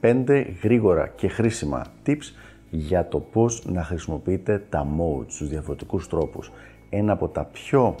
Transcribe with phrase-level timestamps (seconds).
[0.00, 2.32] 5 γρήγορα και χρήσιμα tips
[2.70, 6.52] για το πώς να χρησιμοποιείτε τα modes στους διαφορετικούς τρόπους.
[6.90, 7.96] Ένα από τα πιο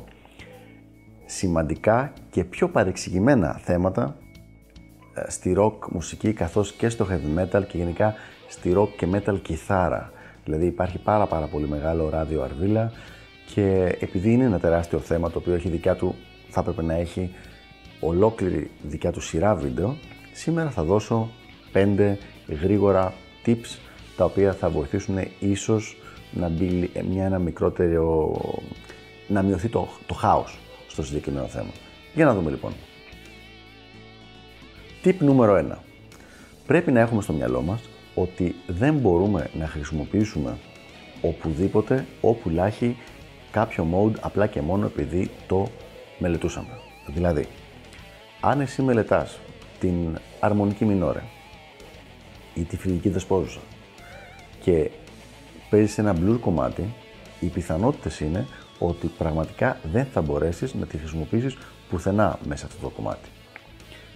[1.24, 4.16] σημαντικά και πιο παρεξηγημένα θέματα
[5.14, 8.14] ε, στη rock μουσική καθώς και στο heavy metal και γενικά
[8.48, 10.12] στη rock και metal κιθάρα.
[10.44, 12.92] Δηλαδή υπάρχει πάρα πάρα πολύ μεγάλο ράδιο αρβίλα
[13.54, 16.14] και επειδή είναι ένα τεράστιο θέμα το οποίο έχει δικιά του,
[16.48, 17.30] θα έπρεπε να έχει
[18.00, 19.96] ολόκληρη δικιά του σειρά βίντεο,
[20.32, 21.30] σήμερα θα δώσω
[21.74, 22.14] 5
[22.62, 23.14] γρήγορα
[23.46, 23.78] tips
[24.16, 25.96] τα οποία θα βοηθήσουν ίσως
[26.32, 28.36] να μπει μια, ένα μικρότερο,
[29.28, 31.70] να μειωθεί το, το χάος στο συγκεκριμένο θέμα.
[32.14, 32.72] Για να δούμε λοιπόν.
[35.04, 35.76] Tip νούμερο 1.
[36.66, 37.80] Πρέπει να έχουμε στο μυαλό μας
[38.14, 40.58] ότι δεν μπορούμε να χρησιμοποιήσουμε
[41.22, 42.96] οπουδήποτε, όπου λάχει
[43.50, 45.68] κάποιο mode απλά και μόνο επειδή το
[46.18, 46.78] μελετούσαμε.
[47.06, 47.46] Δηλαδή,
[48.40, 49.38] αν εσύ μελετάς
[49.80, 51.22] την αρμονική μινόρε
[52.58, 53.60] ή τη φιλική δεσπόζουσα
[54.60, 54.90] και
[55.70, 56.94] παίζεις ένα blues κομμάτι,
[57.40, 58.46] οι πιθανότητες είναι
[58.78, 61.56] ότι πραγματικά δεν θα μπορέσεις να τη χρησιμοποιήσεις
[61.88, 63.28] πουθενά μέσα αυτό το κομμάτι.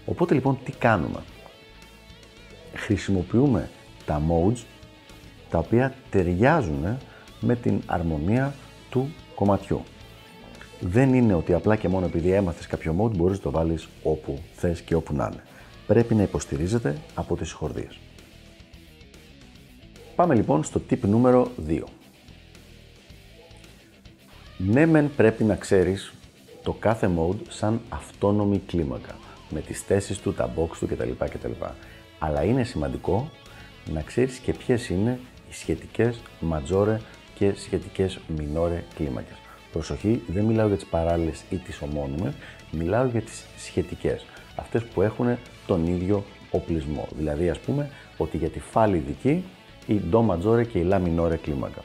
[0.07, 1.23] Οπότε λοιπόν τι κάνουμε;
[2.75, 3.71] Χρησιμοποιούμε
[4.07, 4.65] τα modes
[5.51, 6.99] τα οποία ταιριάζουν
[7.41, 8.55] με την αρμονία
[8.91, 9.83] του κομματιού.
[10.81, 14.39] Δεν είναι ότι απλά και μόνο επειδή έμαθες κάποιο mode μπορείς να το βάλεις όπου
[14.55, 15.43] θες και όπου να είναι.
[15.87, 17.99] Πρέπει να υποστηρίζεται από τις χορδίες.
[20.23, 21.83] Πάμε λοιπόν στο tip νούμερο 2.
[24.57, 26.13] Ναι μεν πρέπει να ξέρεις
[26.63, 29.15] το κάθε mode σαν αυτόνομη κλίμακα
[29.51, 31.11] με τις θέσεις του, τα box του κτλ.
[31.19, 31.51] κτλ.
[32.19, 33.31] Αλλά είναι σημαντικό
[33.93, 37.01] να ξέρεις και ποιες είναι οι σχετικές ματζόρε
[37.35, 39.37] και σχετικές μινόρε κλίμακες.
[39.73, 42.33] Προσοχή, δεν μιλάω για τις παράλληλες ή τις ομώνυμες,
[42.71, 44.25] μιλάω για τις σχετικές.
[44.57, 47.09] Αυτές που έχουν τον ίδιο οπλισμό.
[47.17, 49.45] Δηλαδή, ας πούμε, ότι για τη φάλη δική
[49.87, 51.85] η ντο ματζόρε και η λα μινόρε κλίμακα.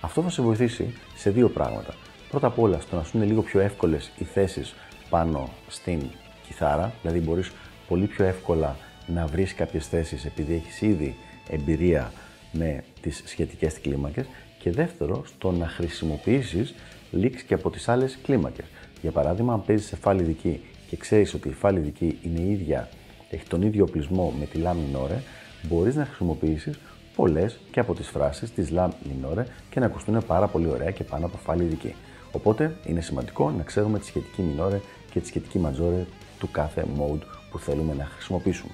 [0.00, 1.94] Αυτό θα σε βοηθήσει σε δύο πράγματα.
[2.30, 4.74] Πρώτα απ' όλα στο να σου είναι λίγο πιο εύκολες οι θέσεις
[5.10, 6.02] πάνω στην
[6.46, 7.52] κιθάρα, δηλαδή μπορείς
[7.88, 11.16] πολύ πιο εύκολα να βρεις κάποιες θέσεις επειδή έχεις ήδη
[11.48, 12.12] εμπειρία
[12.52, 14.26] με τις σχετικές κλίμακες
[14.58, 16.74] και δεύτερο, στο να χρησιμοποιήσεις
[17.12, 18.64] leaks και από τις άλλες κλίμακες.
[19.02, 22.50] Για παράδειγμα, αν παίζεις σε φάλη δική και ξέρεις ότι η φάλη δική είναι η
[22.50, 22.88] ίδια,
[23.30, 25.22] έχει τον ίδιο οπλισμό με τη λα μινόρε,
[25.62, 26.78] μπορείς να χρησιμοποιήσεις
[27.18, 31.04] πολλές και από τις φράσεις της λα μινόρε και να ακουστούν πάρα πολύ ωραία και
[31.04, 31.94] πάνω από φάλη δική.
[32.32, 34.80] Οπότε είναι σημαντικό να ξέρουμε τη σχετική μινόρε
[35.10, 36.06] και τη σχετική ματζόρε
[36.38, 37.20] του κάθε mode
[37.50, 38.72] που θέλουμε να χρησιμοποιήσουμε.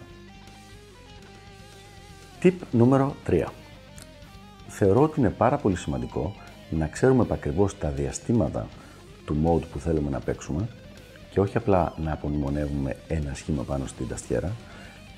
[2.43, 3.45] Tip νούμερο 3.
[4.69, 6.35] Θεωρώ ότι είναι πάρα πολύ σημαντικό
[6.71, 8.69] να ξέρουμε επακριβώς τα διαστήματα
[9.25, 10.69] του mode που θέλουμε να παίξουμε
[11.31, 14.53] και όχι απλά να απονημονεύουμε ένα σχήμα πάνω στην ταστιέρα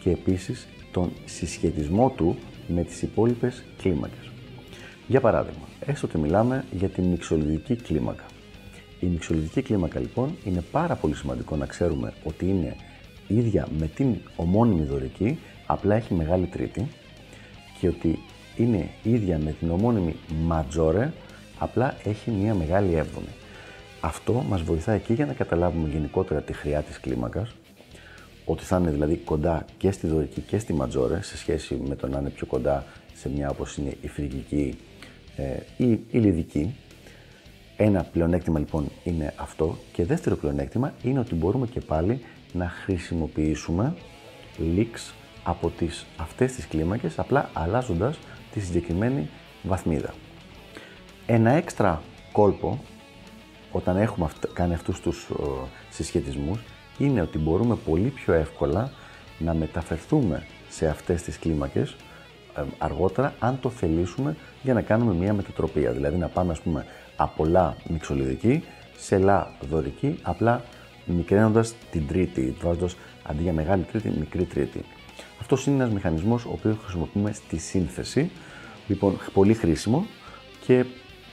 [0.00, 2.36] και επίσης τον συσχετισμό του
[2.68, 4.30] με τις υπόλοιπες κλίμακες.
[5.06, 8.24] Για παράδειγμα, έστω ότι μιλάμε για την μυξολιδική κλίμακα.
[9.00, 12.76] Η μυξολιδική κλίμακα λοιπόν είναι πάρα πολύ σημαντικό να ξέρουμε ότι είναι
[13.28, 16.88] ίδια με την ομώνυμη δωρική, απλά έχει μεγάλη τρίτη
[17.80, 18.18] και ότι
[18.56, 21.12] είναι ίδια με την ομώνυμη ματζόρε,
[21.58, 23.34] απλά έχει μια μεγάλη έβδομη.
[24.00, 27.54] Αυτό μας βοηθάει εκεί για να καταλάβουμε γενικότερα τη χρειά της κλίμακας,
[28.46, 32.08] ότι θα είναι δηλαδή κοντά και στη δωρική και στη ματζόρε, σε σχέση με το
[32.08, 32.84] να είναι πιο κοντά
[33.14, 34.78] σε μια όπως είναι η φρυγική
[35.36, 36.74] ε, ή η λιδική.
[37.76, 42.20] Ένα πλεονέκτημα λοιπόν είναι αυτό και δεύτερο πλεονέκτημα είναι ότι μπορούμε και πάλι
[42.52, 43.94] να χρησιμοποιήσουμε
[44.58, 45.12] leaks
[45.44, 48.18] από τις, αυτές τις κλίμακες απλά αλλάζοντας
[48.52, 49.28] τη συγκεκριμένη
[49.62, 50.14] βαθμίδα.
[51.26, 52.02] Ένα έξτρα
[52.32, 52.82] κόλπο
[53.72, 55.30] όταν έχουμε κάνει αυτούς τους
[55.90, 56.60] συσχετισμούς
[56.98, 58.90] είναι ότι μπορούμε πολύ πιο εύκολα
[59.38, 61.96] να μεταφερθούμε σε αυτές τις κλίμακες
[62.78, 65.92] αργότερα αν το θελήσουμε για να κάνουμε μια μετατροπία.
[65.92, 68.64] Δηλαδή να πάμε ας πούμε από λα μυξολιδική
[68.96, 70.64] σε λα δωρική απλά
[71.04, 74.84] μικραίνοντας την τρίτη, βάζοντας αντί για μεγάλη τρίτη, μικρή τρίτη.
[75.40, 78.30] Αυτός είναι ένας μηχανισμός ο οποίος χρησιμοποιούμε στη σύνθεση,
[78.86, 80.06] λοιπόν πολύ χρήσιμο
[80.66, 80.84] και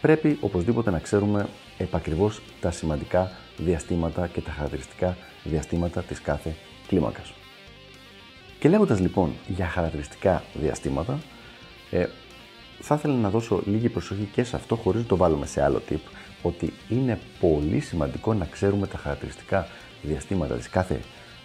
[0.01, 6.55] πρέπει οπωσδήποτε να ξέρουμε επακριβώς τα σημαντικά διαστήματα και τα χαρακτηριστικά διαστήματα της κάθε
[6.87, 7.33] κλίμακας.
[8.59, 11.19] Και λέγοντας λοιπόν για χαρακτηριστικά διαστήματα,
[11.91, 12.05] ε,
[12.79, 15.81] θα ήθελα να δώσω λίγη προσοχή και σε αυτό χωρίς να το βάλουμε σε άλλο
[15.89, 15.99] tip,
[16.41, 19.67] ότι είναι πολύ σημαντικό να ξέρουμε τα χαρακτηριστικά
[20.01, 20.99] διαστήματα της κάθε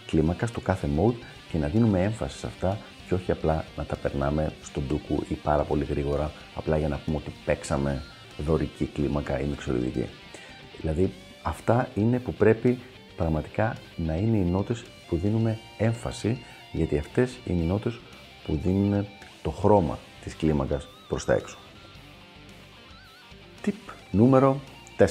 [0.07, 2.79] κλίμακας, του κάθε mode και να δίνουμε έμφαση σε αυτά
[3.09, 6.97] και όχι απλά να τα περνάμε στον ντούκου ή πάρα πολύ γρήγορα, απλά για να
[6.97, 8.03] πούμε ότι παίξαμε
[8.39, 10.07] δωρική κλίμακα ή μυξολιδική.
[10.81, 11.13] Δηλαδή,
[11.43, 12.79] αυτά είναι που πρέπει
[13.19, 16.39] πραγματικά να είναι οι νότες που δίνουμε έμφαση,
[16.73, 17.99] γιατί αυτές είναι οι νότες
[18.47, 19.07] που δίνουν
[19.43, 21.59] το χρώμα της κλίμακας προς τα έξω.
[23.65, 24.61] Tip νούμερο
[24.99, 25.07] 4.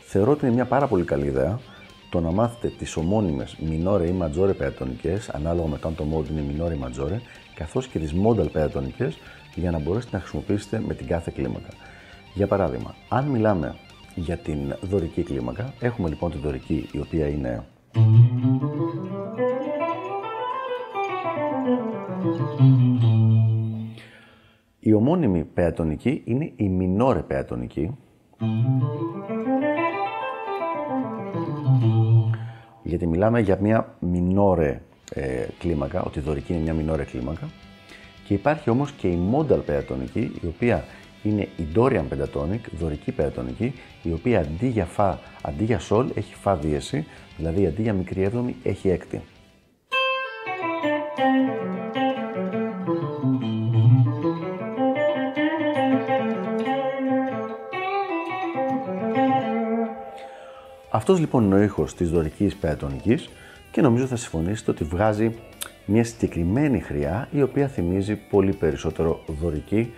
[0.00, 1.58] Θεωρώ ότι είναι μια πάρα πολύ καλή ιδέα
[2.10, 6.30] το να μάθετε τις ομώνυμες μινόρε ή ματζόρε πεατονικές, ανάλογα με το αν το mode
[6.30, 7.20] είναι μινόρε ή ματζόρε,
[7.54, 9.18] καθώς και τις modal πεατονικές,
[9.54, 11.68] για να μπορέσετε να χρησιμοποιήσετε με την κάθε κλίμακα.
[12.34, 13.74] Για παράδειγμα, αν μιλάμε
[14.14, 17.64] για την δωρική κλίμακα, έχουμε λοιπόν την δωρική η οποία είναι...
[24.78, 27.90] Η ομώνυμη πεατονική είναι η μινόρε πεατονική,
[32.82, 34.80] γιατί μιλάμε για μια μινόρε
[35.14, 37.48] ε, κλίμακα, ότι η δωρική είναι μια μινόρε κλίμακα.
[38.24, 40.84] Και υπάρχει όμως και η modal πεντατονική, η οποία
[41.24, 43.72] είναι η Dorian pentatonic, δωρική πεντατονική,
[44.02, 47.06] η οποία αντί για, φα, αντί για sol έχει φα δίεση,
[47.36, 49.20] δηλαδή αντί για μικρή έβδομη έχει έκτη.
[60.90, 63.28] Αυτός λοιπόν είναι ο ήχος της δωρικής πεατονικής
[63.70, 65.34] και νομίζω θα συμφωνήσετε ότι βγάζει
[65.86, 69.92] μια συγκεκριμένη χρειά η οποία θυμίζει πολύ περισσότερο δωρική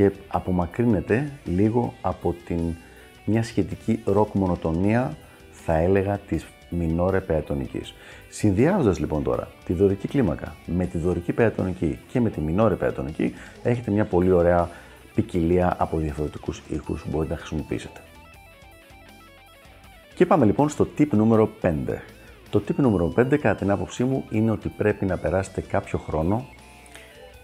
[0.00, 2.60] και απομακρύνεται λίγο από την
[3.24, 5.16] μια σχετική ροκ μονοτονία
[5.50, 7.94] θα έλεγα της μινόρε πεατονικής.
[8.28, 13.34] Συνδυάζοντας λοιπόν τώρα τη δωρική κλίμακα με τη δωρική πεατονική και με τη μινόρε πεατονική
[13.62, 14.68] έχετε μια πολύ ωραία
[15.14, 18.00] ποικιλία από διαφορετικούς ήχους που μπορείτε να χρησιμοποιήσετε.
[20.14, 21.72] Και πάμε λοιπόν στο tip νούμερο 5.
[22.50, 26.46] Το tip νούμερο 5 κατά την άποψή μου είναι ότι πρέπει να περάσετε κάποιο χρόνο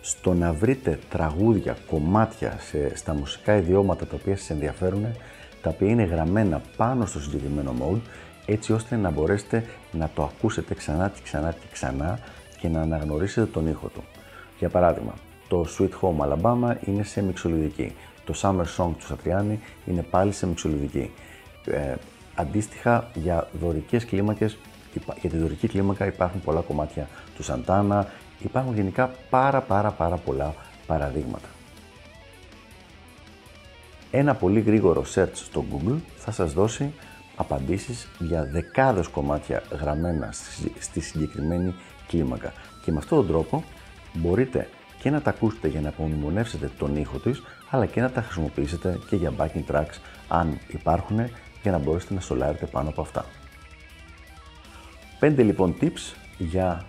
[0.08, 5.06] στο να βρείτε τραγούδια, κομμάτια σε, στα μουσικά ιδιώματα τα οποία σας ενδιαφέρουν,
[5.62, 8.00] τα οποία είναι γραμμένα πάνω στο συγκεκριμένο mode,
[8.47, 12.19] έτσι ώστε να μπορέσετε να το ακούσετε ξανά και ξανά και ξανά
[12.61, 14.05] και να αναγνωρίσετε τον ήχο του.
[14.58, 15.14] Για παράδειγμα,
[15.49, 17.94] το Sweet Home Alabama είναι σε μιξολιδική.
[18.25, 21.11] Το Summer Song του Σατριάνη είναι πάλι σε μιξολιδική.
[21.64, 21.94] Ε,
[22.35, 24.58] Αντίστοιχα, για δωρικές κλίμακες,
[25.20, 30.54] για τη δωρική κλίμακα υπάρχουν πολλά κομμάτια του Σαντάνα, υπάρχουν γενικά πάρα πάρα πάρα πολλά
[30.86, 31.48] παραδείγματα.
[34.10, 36.92] Ένα πολύ γρήγορο search στο Google θα σας δώσει
[37.36, 40.34] απαντήσεις για δεκάδες κομμάτια γραμμένα
[40.78, 41.74] στη συγκεκριμένη
[42.06, 42.52] κλίμακα.
[42.84, 43.64] Και με αυτόν τον τρόπο
[44.14, 44.68] μπορείτε
[45.00, 48.98] και να τα ακούσετε για να απομνημονεύσετε τον ήχο της, αλλά και να τα χρησιμοποιήσετε
[49.08, 49.98] και για backing tracks
[50.28, 51.18] αν υπάρχουν
[51.62, 53.24] για να μπορέσετε να σολάρετε πάνω από αυτά.
[55.20, 56.84] 5 λοιπόν tips για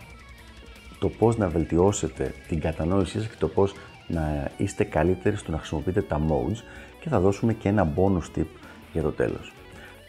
[1.00, 3.74] το πώς να βελτιώσετε την κατανόησή σας και το πώς
[4.08, 6.58] να είστε καλύτεροι στο να χρησιμοποιείτε τα modes
[7.00, 8.46] και θα δώσουμε και ένα bonus tip
[8.94, 9.54] για το τέλος.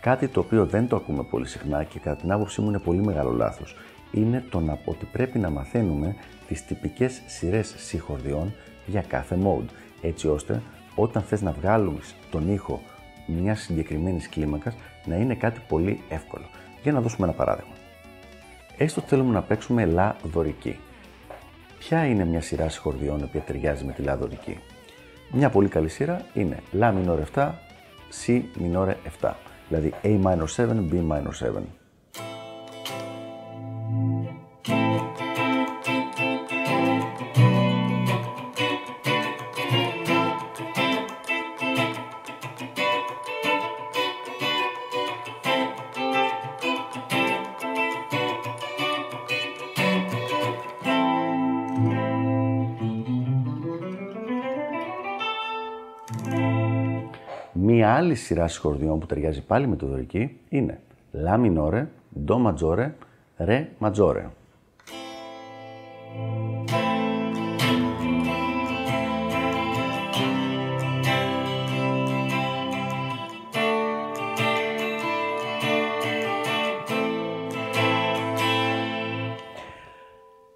[0.00, 3.00] Κάτι το οποίο δεν το ακούμε πολύ συχνά και κατά την άποψή μου είναι πολύ
[3.00, 3.76] μεγάλο λάθος
[4.12, 6.14] είναι το να, ότι πρέπει να μαθαίνουμε
[6.46, 8.54] τις τυπικές σειρές συγχορδιών
[8.86, 9.68] για κάθε mode
[10.00, 10.62] έτσι ώστε
[10.94, 12.80] όταν θες να βγάλουμε τον ήχο
[13.26, 16.44] μιας συγκεκριμένης κλίμακας να είναι κάτι πολύ εύκολο.
[16.82, 17.72] Για να δώσουμε ένα παράδειγμα.
[18.78, 20.78] Έστω θέλουμε να παίξουμε λα δωρική.
[21.78, 24.58] Ποια είναι μια σειρά συγχορδιών που ταιριάζει με τη λα δωρική;
[25.32, 27.50] Μια πολύ καλή σειρά είναι λα μινόρε 7,
[28.26, 29.32] C μινόρε 7.
[29.68, 31.62] Δηλαδή A minor 7, B minor 7.
[57.98, 61.88] Άλλη σειρά συγχορδιών που ταιριάζει πάλι με το δωρική είναι Λα μινόρε,
[62.24, 62.94] Ντο ματζόρε,
[63.36, 64.28] Ρε ματζόρε.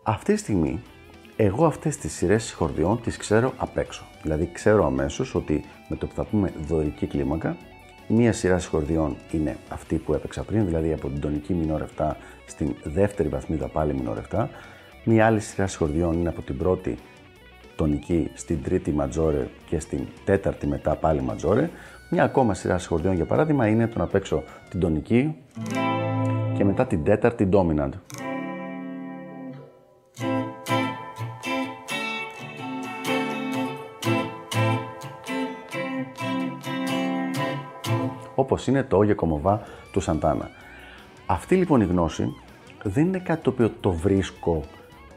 [0.02, 0.82] Αυτή τη στιγμή
[1.36, 4.04] εγώ αυτές τις σειρές συγχορδιών τις ξέρω απ' έξω.
[4.22, 7.56] Δηλαδή ξέρω αμέσως ότι με το που θα πούμε δωρική κλίμακα
[8.14, 12.10] Μία σειρά σχορδιών είναι αυτή που έπαιξα πριν, δηλαδή από την τονική μινόρ 7
[12.46, 14.46] στην δεύτερη βαθμίδα πάλι μινόρ 7.
[15.04, 16.98] Μία άλλη σειρά σχορδιών είναι από την πρώτη
[17.76, 21.70] τονική στην τρίτη ματζόρε και στην τέταρτη μετά πάλι ματζόρε.
[22.10, 25.36] Μια ακόμα σειρά σχορδιών για παράδειγμα είναι το να παίξω την τονική
[26.56, 27.90] και μετά την τέταρτη dominant.
[38.52, 40.50] Όπως είναι το Όγε Κομοβά του Σαντάνα.
[41.26, 42.34] Αυτή λοιπόν η γνώση
[42.82, 44.62] δεν είναι κάτι το οποίο το βρίσκω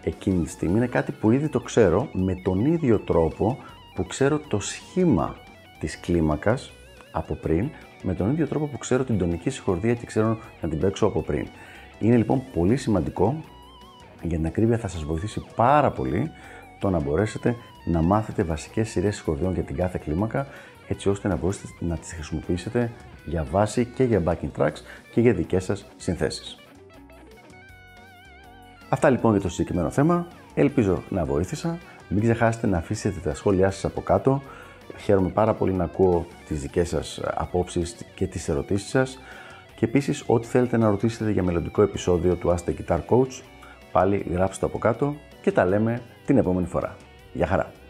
[0.03, 3.57] εκείνη τη στιγμή, είναι κάτι που ήδη το ξέρω με τον ίδιο τρόπο
[3.95, 5.35] που ξέρω το σχήμα
[5.79, 6.71] της κλίμακας
[7.11, 7.69] από πριν,
[8.01, 11.21] με τον ίδιο τρόπο που ξέρω την τονική συγχορδία και ξέρω να την παίξω από
[11.21, 11.47] πριν.
[11.99, 13.43] Είναι λοιπόν πολύ σημαντικό,
[14.21, 16.31] για την ακρίβεια θα σας βοηθήσει πάρα πολύ
[16.79, 20.47] το να μπορέσετε να μάθετε βασικές σειρές συγχορδιών για την κάθε κλίμακα,
[20.87, 22.91] έτσι ώστε να μπορέσετε να τις χρησιμοποιήσετε
[23.25, 24.81] για βάση και για backing tracks
[25.13, 26.57] και για δικές σας συνθέσεις.
[28.89, 30.27] Αυτά λοιπόν για το συγκεκριμένο θέμα.
[30.53, 31.77] Ελπίζω να βοήθησα.
[32.09, 34.41] Μην ξεχάσετε να αφήσετε τα σχόλιά σας από κάτω.
[34.97, 39.19] Χαίρομαι πάρα πολύ να ακούω τις δικές σας απόψεις και τις ερωτήσεις σας.
[39.75, 43.41] Και επίσης, ό,τι θέλετε να ρωτήσετε για μελλοντικό επεισόδιο του Ask the Guitar Coach,
[43.91, 46.95] πάλι γράψτε το από κάτω και τα λέμε την επόμενη φορά.
[47.35, 47.84] やはら。